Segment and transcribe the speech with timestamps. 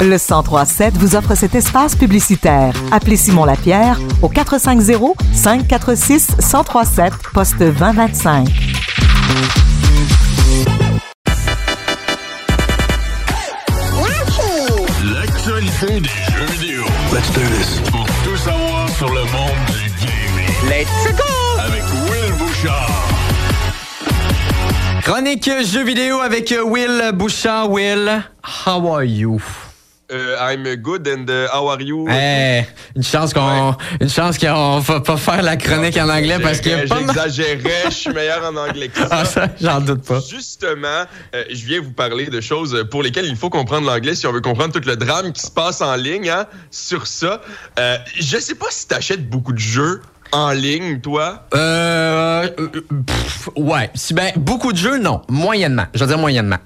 [0.00, 2.74] Le 1037 vous offre cet espace publicitaire.
[2.90, 8.48] Appelez Simon Lapierre au 450 546 1037 poste 2025.
[15.04, 16.84] L'actualité des jeux vidéo.
[17.12, 17.80] Let's do this.
[17.90, 20.48] Pour tout savoir sur le monde du gaming.
[20.68, 21.60] Let's go!
[21.60, 23.03] Avec Will Bouchard.
[25.04, 27.70] Chronique jeux vidéo avec Will Bouchard.
[27.70, 28.22] Will,
[28.66, 29.38] how are you?
[30.10, 32.06] Euh, I'm good and uh, how are you?
[32.08, 32.62] Eh,
[32.96, 36.86] une chance qu'on une chance qu'on va pas faire la chronique en anglais parce mal-
[36.88, 39.08] J'exagérais, je suis meilleur en anglais que ça.
[39.10, 40.20] Ah, ça, j'en doute pas.
[40.20, 44.26] Justement, euh, je viens vous parler de choses pour lesquelles il faut comprendre l'anglais si
[44.26, 46.30] on veut comprendre tout le drame qui se passe en ligne.
[46.30, 47.42] Hein, sur ça,
[47.78, 50.00] euh, je sais pas si t'achètes beaucoup de jeux
[50.34, 51.46] en ligne, toi?
[51.54, 52.68] Euh, euh,
[53.06, 55.86] pff, ouais, ben beaucoup de jeux non, moyennement.
[55.94, 56.58] Je veux dire moyennement.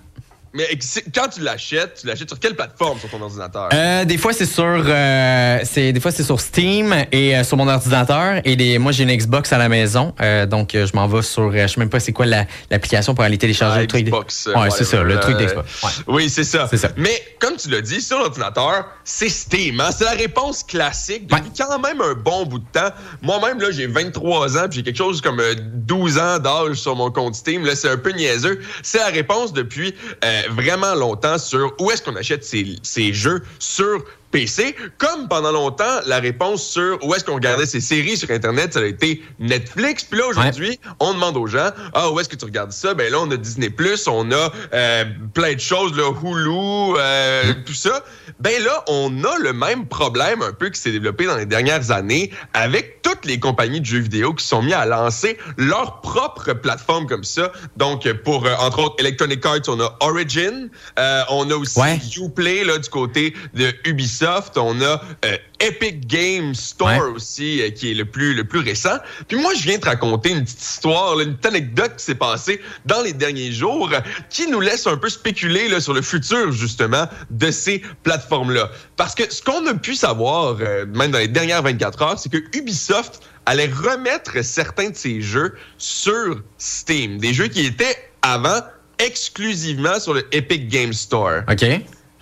[0.54, 0.66] Mais
[1.14, 3.68] quand tu l'achètes, tu l'achètes sur quelle plateforme sur ton ordinateur?
[3.72, 7.56] Euh, des fois c'est sur euh, c'est des fois c'est sur Steam et euh, sur
[7.56, 10.14] mon ordinateur et moi j'ai une Xbox à la maison
[10.48, 13.38] donc je m'en vais sur je sais même pas c'est quoi la- l'application pour aller
[13.38, 14.05] télécharger Ah, le truc.
[14.06, 15.82] Xbox, ouais, c'est ça, le truc d'Xbox.
[15.82, 15.90] Ouais.
[16.06, 16.68] Oui, c'est ça.
[16.72, 16.88] Ça.
[16.96, 19.80] Mais comme tu l'as dit, sur l'ordinateur, c'est Steam.
[19.80, 19.90] hein.
[19.96, 21.66] C'est la réponse classique depuis Ouais.
[21.66, 22.90] quand même un bon bout de temps.
[23.22, 26.94] Moi-même, là, j'ai 23 ans, puis j'ai quelque chose comme euh, 12 ans d'âge sur
[26.96, 27.64] mon compte Steam.
[27.66, 28.60] Là, c'est un peu niaiseux.
[28.83, 33.42] C'est la réponse depuis euh, vraiment longtemps sur où est-ce qu'on achète ces, ces jeux
[33.58, 38.30] sur PC, comme pendant longtemps, la réponse sur où est-ce qu'on regardait ces séries sur
[38.30, 40.05] Internet, ça a été Netflix.
[40.05, 42.95] Puis là, aujourd'hui, on demande aux gens, ah, où est-ce que tu regardes ça?
[42.95, 43.70] Ben là, on a Disney+,
[44.06, 48.05] on a euh, plein de choses, là, Hulu, euh, tout ça.
[48.39, 51.91] Ben là, on a le même problème un peu qui s'est développé dans les dernières
[51.91, 56.53] années avec toutes les compagnies de jeux vidéo qui sont mis à lancer leur propre
[56.53, 57.53] plateforme comme ça.
[57.77, 61.98] Donc, pour, euh, entre autres, Electronic Arts, on a Origin, euh, on a aussi Ouais.
[62.19, 67.01] Uplay, là, du côté de Ubisoft, on a euh, Epic Game Store Ouais.
[67.14, 68.97] aussi, euh, qui est le plus, le plus récent.
[69.27, 72.14] Puis moi, je viens te raconter une petite histoire, là, une petite anecdote qui s'est
[72.14, 76.02] passée dans les derniers jours, euh, qui nous laisse un peu spéculer là, sur le
[76.02, 78.70] futur, justement, de ces plateformes-là.
[78.97, 82.30] Parce que ce qu'on a pu savoir, euh, même dans les dernières 24 heures, c'est
[82.30, 87.18] que Ubisoft allait remettre certains de ses jeux sur Steam.
[87.18, 88.61] Des jeux qui étaient avant
[88.98, 91.42] exclusivement sur le Epic Game Store.
[91.51, 91.64] OK.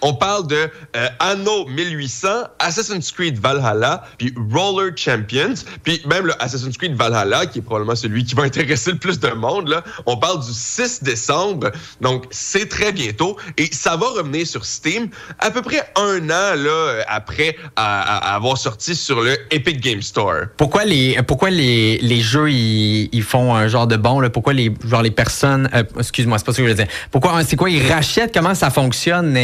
[0.09, 2.29] On parle de euh, Anno 1800,
[2.61, 7.97] Assassin's Creed Valhalla, puis Roller Champions, puis même le Assassin's Creed Valhalla, qui est probablement
[7.97, 9.67] celui qui va intéresser le plus de monde.
[9.67, 9.83] Là.
[10.07, 15.09] On parle du 6 décembre, donc c'est très bientôt, et ça va revenir sur Steam
[15.41, 20.43] à peu près un an là, après avoir sorti sur le Epic Game Store.
[20.57, 24.31] Pourquoi les pourquoi les, les jeux ils, font un genre de bon là?
[24.31, 27.43] Pourquoi les genre les personnes euh, excuse-moi c'est pas ce que je voulais dire pourquoi
[27.43, 29.37] c'est quoi ils rachètent comment ça fonctionne?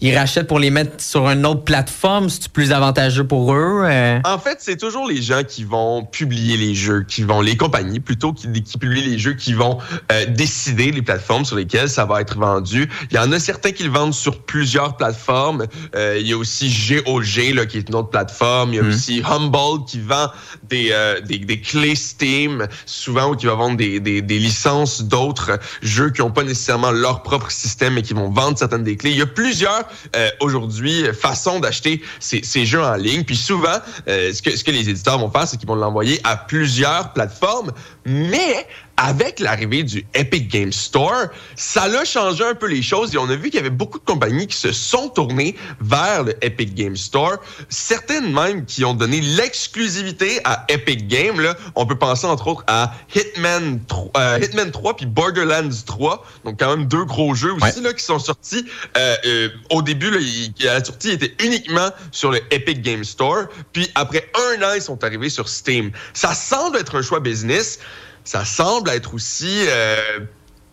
[0.00, 4.18] Ils rachètent pour les mettre sur une autre plateforme c'est plus avantageux pour eux euh?
[4.24, 8.00] En fait, c'est toujours les gens qui vont publier les jeux, qui vont les compagnies
[8.00, 9.78] plutôt qui, qui publient les jeux, qui vont
[10.10, 12.88] euh, décider les plateformes sur lesquelles ça va être vendu.
[13.10, 15.66] Il y en a certains qui le vendent sur plusieurs plateformes.
[15.94, 18.72] Euh, il y a aussi GOG là, qui est une autre plateforme.
[18.72, 18.88] Il y a Mhm.
[18.88, 20.28] aussi Humble qui vend
[20.68, 20.92] des,
[21.26, 26.10] des, des clés Steam, souvent ou qui va vendre des, des, des licences d'autres jeux
[26.10, 29.10] qui n'ont pas nécessairement leur propre système mais qui vont vendre certaines des clés.
[29.10, 33.24] Il y a plusieurs euh, aujourd'hui façons d'acheter ces, jeux en ligne.
[33.24, 33.78] Puis souvent,
[34.08, 37.12] euh, ce, que, ce que les éditeurs vont faire, c'est qu'ils vont l'envoyer à plusieurs
[37.12, 37.72] plateformes.
[38.04, 38.66] Mais
[39.02, 41.26] avec l'arrivée du Epic Game Store,
[41.56, 43.98] ça a changé un peu les choses et on a vu qu'il y avait beaucoup
[43.98, 47.38] de compagnies qui se sont tournées vers le Epic Game Store.
[47.68, 51.40] Certaines même qui ont donné l'exclusivité à Epic Games.
[51.40, 51.56] Là.
[51.74, 56.24] On peut penser entre autres à Hitman 3, euh, Hitman 3 puis Borderlands 3.
[56.44, 58.64] Donc quand même deux gros jeux aussi là, qui sont sortis.
[58.96, 60.18] Euh, euh, au début, là,
[60.60, 63.46] la sortie, ils étaient uniquement sur le Epic Game Store.
[63.72, 65.90] Puis après un an, ils sont arrivés sur Steam.
[66.14, 67.80] Ça semble être un choix business.
[68.24, 69.64] Ça semble être aussi...
[69.68, 70.20] euh,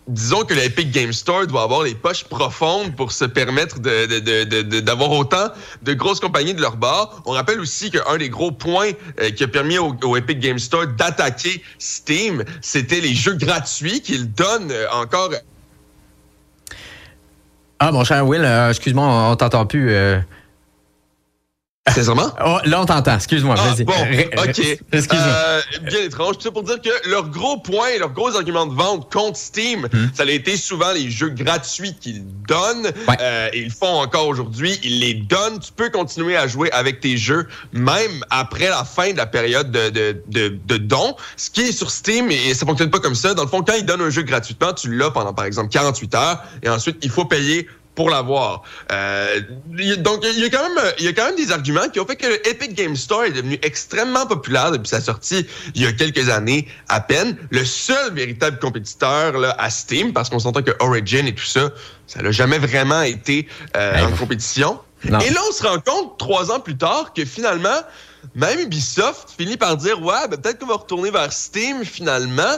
[0.08, 4.80] disons que l'Epic Game Store doit avoir les poches profondes pour se permettre de- de-
[4.80, 5.50] d'avoir autant
[5.82, 7.22] de grosses compagnies de leur bord.
[7.26, 8.90] On rappelle aussi qu'un des gros points
[9.20, 14.32] euh, qui a permis au, Epic Game Store d'attaquer Steam, c'était les jeux gratuits qu'ils
[14.32, 15.30] donnent euh, encore.
[17.78, 19.90] ah mon cher Will excuse-moi on, on t'entend plus.
[21.90, 22.30] Sincèrement?
[22.44, 24.78] Oh, là on t'entend excuse-moi Ah, vas-y bon, OK.
[24.92, 26.36] excuse-moi Euh, bien étrange.
[26.36, 29.88] Tout ça pour dire que leur gros point, leur gros argument de vente contre Steam,
[30.12, 32.92] ça a été souvent les jeux gratuits qu'ils donnent.
[33.08, 33.16] Ouais.
[33.22, 34.78] Euh, ils le font encore aujourd'hui.
[34.84, 35.58] Ils les donnent.
[35.58, 39.70] Tu peux continuer à jouer avec tes jeux, même après la fin de la période
[39.72, 41.16] de, de, de, de don.
[41.38, 43.32] Ce qui est sur Steam, et ça fonctionne pas comme ça.
[43.32, 46.14] Dans le fond, quand ils donnent un jeu gratuitement, tu l'as pendant, par exemple, 48
[46.14, 46.42] heures.
[46.62, 47.66] Et ensuite, il faut payer
[48.00, 48.62] pour l'avoir.
[48.92, 49.42] Euh,
[49.98, 52.06] donc, il y, a quand même, il y a quand même des arguments qui ont
[52.06, 55.86] fait que le Epic Game Store est devenu extrêmement populaire depuis sa sortie il y
[55.86, 57.36] a quelques années à peine.
[57.50, 61.72] Le seul véritable compétiteur là, à Steam, parce qu'on s'entend que Origin et tout ça,
[62.06, 64.80] ça n'a jamais vraiment été euh, en compétition.
[65.04, 65.18] non.
[65.18, 67.80] Et là, on se rend compte, trois ans plus tard, que finalement,
[68.34, 72.56] même Ubisoft finit par dire, ouais, ben, peut-être qu'on va retourner vers Steam finalement.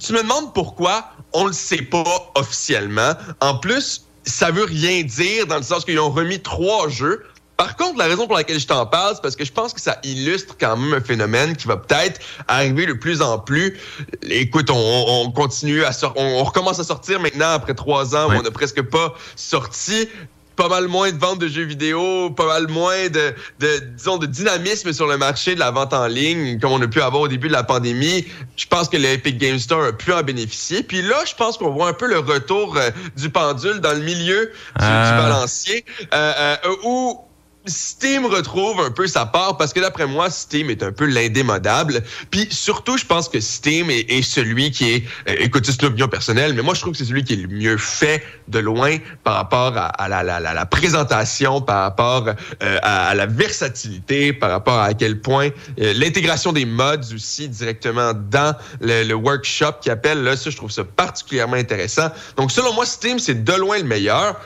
[0.00, 1.10] Tu me demandes pourquoi?
[1.32, 2.04] On le sait pas
[2.36, 3.14] officiellement.
[3.40, 7.24] En plus, ça veut rien dire dans le sens qu'ils ont remis trois jeux.
[7.56, 9.80] Par contre, la raison pour laquelle je t'en parle, c'est parce que je pense que
[9.80, 13.78] ça illustre quand même un phénomène qui va peut-être arriver de plus en plus.
[14.22, 18.30] Écoute, on, on continue à sortir, on, on recommence à sortir maintenant après trois ans
[18.30, 20.08] où on n'a presque pas sorti.
[20.56, 24.26] Pas mal moins de ventes de jeux vidéo, pas mal moins de, de, disons, de
[24.26, 27.28] dynamisme sur le marché de la vente en ligne, comme on a pu avoir au
[27.28, 28.26] début de la pandémie.
[28.56, 30.82] Je pense que le Epic Game Store a pu en bénéficier.
[30.82, 34.00] Puis là, je pense qu'on voit un peu le retour euh, du pendule dans le
[34.00, 36.32] milieu du, du balancier, euh,
[36.64, 37.18] euh, où
[37.66, 42.02] Steam retrouve un peu sa part parce que d'après moi, Steam est un peu l'indémodable.
[42.30, 45.88] Puis surtout, je pense que Steam est, est celui qui est, euh, écoute, c'est une
[45.88, 48.58] opinion personnelle, mais moi je trouve que c'est celui qui est le mieux fait de
[48.58, 53.26] loin par rapport à, à la, la, la, présentation, par rapport euh, à, à la
[53.26, 55.50] versatilité, par rapport à, à quel point
[55.80, 60.56] euh, l'intégration des mods aussi directement dans le, le workshop qui appelle là, ça je
[60.56, 62.08] trouve ça particulièrement intéressant.
[62.36, 64.40] Donc selon moi, Steam c'est de loin le meilleur.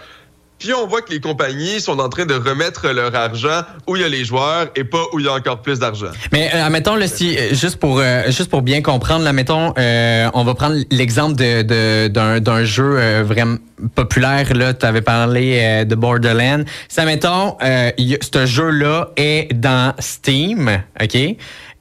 [0.59, 4.03] Puis on voit que les compagnies sont en train de remettre leur argent où il
[4.03, 6.11] y a les joueurs et pas où il y a encore plus d'argent.
[6.33, 9.33] Mais euh, admettons, là, si, euh, juste, pour, euh, juste pour bien comprendre, là,
[9.79, 13.57] euh, on va prendre l'exemple de, d'un, jeu euh, vraiment
[13.95, 14.49] populaire.
[14.79, 16.65] Tu avais parlé euh, de Borderlands.
[16.89, 21.15] Ça, mettons, ce jeu-là est dans Steam, OK?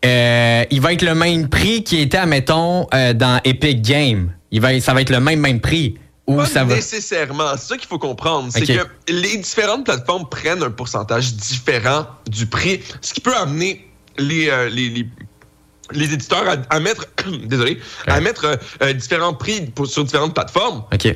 [0.04, 4.32] Il va être le même prix qui était, mettons, dans Epic Games.
[4.52, 5.96] Il va, ça va être le même, même prix.
[6.28, 6.74] Ou Pas ça va...
[6.76, 7.52] nécessairement.
[7.58, 8.50] C'est ça qu'il faut comprendre.
[8.52, 13.88] C'est que les différentes plateformes prennent un pourcentage différent du prix, ce qui peut amener
[14.18, 15.08] les, euh, les, les,
[15.92, 17.06] les éditeurs à, à mettre,
[17.46, 20.84] désolé, à mettre euh, euh, différents prix pour- sur différentes plateformes.
[20.92, 21.16] OK.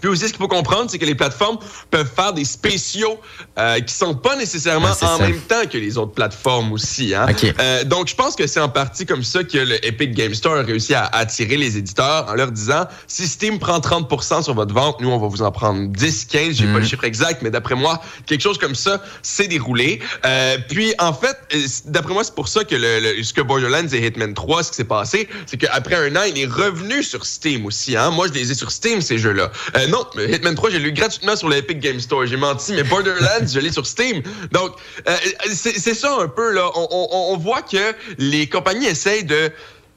[0.00, 1.58] Puis aussi, ce qu'il faut comprendre, c'est que les plateformes
[1.90, 3.18] peuvent faire des spéciaux
[3.58, 5.18] euh, qui sont pas nécessairement en ça.
[5.18, 7.14] même temps que les autres plateformes aussi.
[7.14, 7.26] Hein?
[7.60, 10.56] Euh, donc, je pense que c'est en partie comme ça que le Epic Game Store
[10.56, 14.74] a réussi à attirer les éditeurs en leur disant si Steam prend 30% sur votre
[14.74, 16.72] vente, nous, on va vous en prendre 10, 15, j'ai Mhm.
[16.72, 20.00] pas le chiffre exact, mais d'après moi, quelque chose comme ça, c'est déroulé.
[20.24, 23.40] Euh, puis, en fait, euh, d'après moi, c'est pour ça que le, le- ce que
[23.40, 27.02] Borderlands et Hitman 3, ce qui s'est passé, c'est qu'après un an, il est revenu
[27.02, 27.96] sur Steam aussi.
[27.96, 28.10] Hein?
[28.10, 29.50] Moi, je les ai sur Steam, ces jeux-là.
[29.88, 32.26] Euh, non, mais Hitman 3, j'ai lu gratuitement sur l'Epic Game Store.
[32.26, 34.22] J'ai menti, mais Borderlands, je l'ai sur Steam.
[34.52, 34.72] Donc,
[35.08, 35.14] euh,
[35.52, 36.70] c'est c'est ça un peu, là.
[36.74, 39.50] On, on- on voit que les compagnies essayent de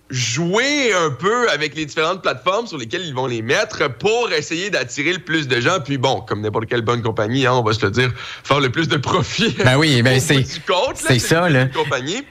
[0.10, 4.70] jouer un peu avec les différentes plateformes sur lesquelles ils vont les mettre pour essayer
[4.70, 5.80] d'attirer le plus de gens.
[5.80, 8.12] Puis bon, comme n'importe quelle bonne compagnie, hein, on va se le dire,
[8.44, 9.56] faire le plus de profit.
[9.64, 10.44] Ben oui, ben c'est-
[10.96, 11.66] c'est ça, là.
[11.68, 12.24] compagnie.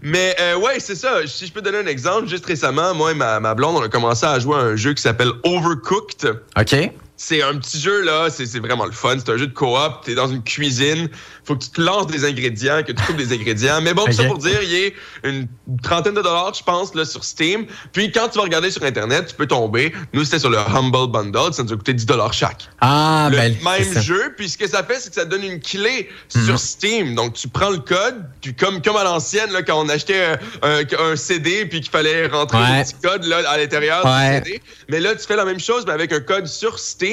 [0.00, 1.26] Mais euh, ouais, c'est ça.
[1.26, 3.88] Si je peux donner un exemple, juste récemment, moi et ma, ma blonde, on a
[3.88, 6.40] commencé à jouer à un jeu qui s'appelle Overcooked.
[6.58, 6.90] OK.
[7.24, 9.14] C'est un petit jeu, là, c'est vraiment le fun.
[9.16, 11.08] C'est un jeu de coop, t'es dans une cuisine,
[11.44, 13.80] faut que tu te lances des ingrédients, que tu coupes des ingrédients.
[13.80, 15.46] Mais bon, tout ça pour dire, il y a une
[15.84, 17.66] trentaine de dollars, je pense, là, sur Steam.
[17.92, 19.92] Puis quand tu vas regarder sur Internet, tu peux tomber.
[20.12, 23.36] Nous, c'était sur le Humble Bundle, ça nous a coûté 10 dollars chaque Ah, le
[23.36, 24.34] ben, même jeu.
[24.36, 26.44] Puis ce que ça fait, c'est que ça donne une clé Mhm.
[26.44, 27.14] sur Steam.
[27.14, 30.24] Donc tu prends le code, puis comme comme à l'ancienne quand on achetait
[30.62, 32.78] un, un- un CD puis qu'il fallait rentrer Ouais.
[32.78, 34.40] le petit code là à l'intérieur Ouais.
[34.40, 34.62] du CD.
[34.88, 37.11] Mais là tu fais la même chose mais avec un code sur Steam.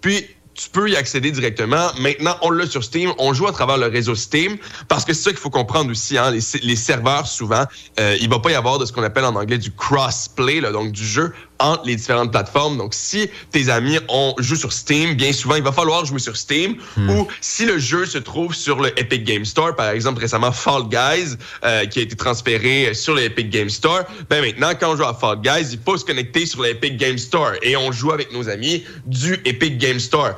[0.00, 0.26] Puis
[0.58, 1.88] tu peux y accéder directement.
[2.00, 3.12] Maintenant, on l'a sur Steam.
[3.18, 6.18] On joue à travers le réseau Steam parce que c'est ça qu'il faut comprendre aussi.
[6.18, 7.64] Hein, les, serveurs, souvent,
[8.00, 10.90] euh, il va pas y avoir de ce qu'on appelle en anglais du cross-play, donc
[10.90, 12.78] du jeu entre les différentes plateformes.
[12.78, 16.36] Donc, si tes amis ont joué sur Steam, bien souvent, il va falloir jouer sur
[16.36, 16.76] Steam.
[16.96, 20.88] Ou si le jeu se trouve sur le Epic Game Store, par exemple, récemment, Fall
[20.88, 24.96] Guys, euh, qui a été transféré sur le Epic Game Store, ben maintenant, quand on
[24.96, 27.92] joue à Fall Guys, il faut se connecter sur le Epic Game Store et on
[27.92, 30.34] joue avec nos amis du Epic Game Store.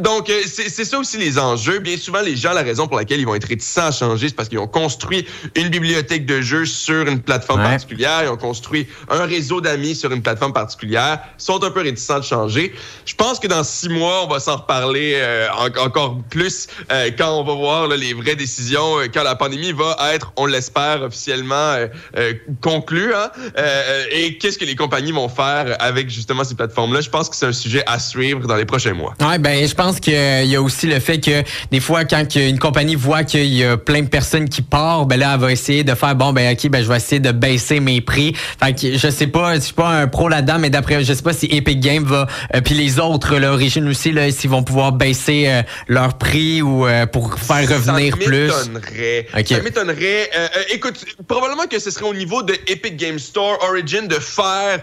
[0.00, 1.78] Donc, euh, c'est c'est ça aussi les enjeux.
[1.78, 4.34] Bien souvent, les gens, la raison pour laquelle ils vont être réticents à changer, c'est
[4.34, 7.68] parce qu'ils ont construit une bibliothèque de jeux sur une plateforme Ouais.
[7.70, 12.18] particulière, ils ont construit un réseau d'amis sur une plateforme particulière, sont un peu réticents
[12.18, 12.72] de changer.
[13.04, 17.10] Je pense que dans six mois, on va s'en reparler euh, en- encore plus euh,
[17.16, 20.46] quand on va voir là, les vraies décisions, euh, quand la pandémie va être, on
[20.46, 23.14] l'espère, officiellement euh, euh, conclue.
[23.14, 23.30] Hein?
[23.58, 27.00] Euh, et qu'est-ce que les compagnies vont faire avec justement ces plateformes-là?
[27.00, 29.14] Je pense que c'est un sujet à suivre dans les prochains mois.
[29.20, 32.58] Ouais, ben, je pense qu'il y a aussi le fait que des fois, quand une
[32.58, 35.84] compagnie voit qu'il y a plein de personnes qui partent, ben là, elle va essayer
[35.84, 38.34] de faire bon, ben ok, ben je vais essayer de baisser mes prix.
[38.34, 41.22] Fait que je sais pas, je suis pas un pro là-dedans, mais d'après, je sais
[41.22, 44.92] pas si Epic Games va, euh, puis les autres, l'origine aussi, là, s'ils vont pouvoir
[44.92, 48.50] baisser euh, leur prix ou euh, pour faire revenir plus.
[48.50, 50.30] Ça m'étonnerait.
[50.72, 54.82] écoute, probablement que ce serait au niveau de Epic Games Store Origin de faire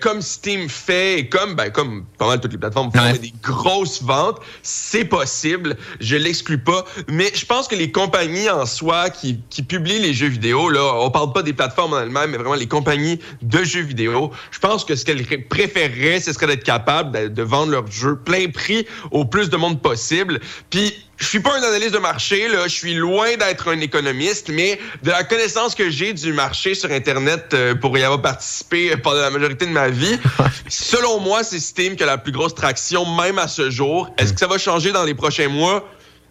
[0.00, 4.19] comme Steam fait, comme ben comme pas mal toutes les plateformes font des grosses ventes.
[4.62, 10.00] C'est possible, je l'exclus pas, mais je pense que les compagnies en soi qui, publient
[10.00, 13.20] les jeux vidéo, là, on parle pas des plateformes en elles-mêmes, mais vraiment les compagnies
[13.42, 14.30] de jeux vidéo.
[14.50, 18.48] Je pense que ce qu'elles préféreraient, ce serait d'être capable de, vendre leurs jeux plein
[18.48, 20.40] prix au plus de monde possible.
[20.70, 22.64] Puis je suis pas un analyste de marché, là.
[22.64, 26.90] Je suis loin d'être un économiste, mais de la connaissance que j'ai du marché sur
[26.90, 30.18] Internet euh, pour y avoir participé pendant la majorité de ma vie,
[30.68, 34.12] selon moi, c'est Steam qui a la plus grosse traction, même à ce jour.
[34.16, 35.86] Est-ce que ça va changer dans les prochains mois?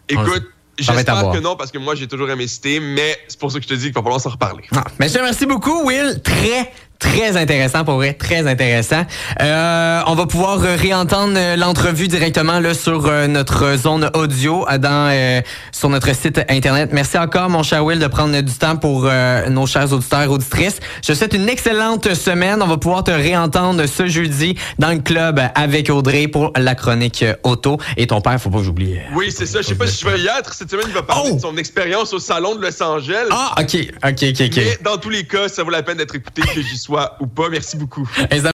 [0.09, 0.43] Écoute,
[0.79, 3.63] J'espère que non, parce que moi, j'ai toujours aimé Steam, mais c'est pour ça que
[3.63, 4.63] je te dis qu'il va falloir s'en reparler.
[4.73, 6.21] Ah, mais je te remercie beaucoup, Will.
[6.23, 9.05] Très, Très intéressant pour vrai, très intéressant.
[9.41, 15.09] Euh, on va pouvoir réentendre euh, l'entrevue directement là sur euh, notre zone audio dans
[15.71, 16.89] sur notre site internet.
[16.91, 19.09] Merci encore mon cher Will de prendre du temps pour
[19.49, 20.79] nos chers auditeurs et auditrices.
[21.01, 22.61] Je te souhaite une excellente semaine.
[22.61, 27.23] On va pouvoir te réentendre ce jeudi dans le club avec Audrey pour la chronique
[27.43, 28.97] auto et ton père, faut pas que j'oublie.
[29.15, 29.61] Oui, c'est ça.
[29.61, 30.87] Je sais pas si je vais y être cette semaine.
[30.89, 31.35] Il va parler oh!
[31.35, 33.27] de son expérience au salon de Los Angeles.
[33.31, 34.55] Ah, ok, ok, ok, ok.
[34.57, 36.88] Mais dans tous les cas, ça vaut la peine d'être écouté que j'y sois
[37.19, 37.49] ou pas.
[37.49, 38.07] Merci beaucoup.